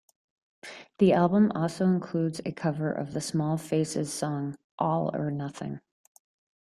The 0.97 1.13
album 1.13 1.51
also 1.51 1.85
includes 1.85 2.41
a 2.43 2.51
cover 2.51 2.91
of 2.91 3.13
the 3.13 3.21
Small 3.21 3.55
Faces 3.57 4.11
song 4.11 4.57
"All 4.79 5.15
or 5.15 5.29
Nothing". 5.29 5.79